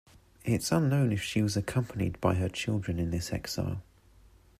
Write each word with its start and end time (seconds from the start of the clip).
It's 0.43 0.71
unknown 0.71 1.11
if 1.11 1.21
she 1.21 1.43
was 1.43 1.55
accompanied 1.55 2.19
by 2.19 2.33
her 2.33 2.49
children 2.49 2.97
in 2.97 3.11
this 3.11 3.31
exile. 3.31 3.83